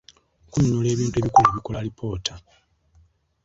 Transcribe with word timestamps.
Okunnyonnyola 0.45 0.89
ebintu 0.95 1.15
ebikulu 1.17 1.47
ebikola 1.49 1.77
alipoota. 1.79 2.35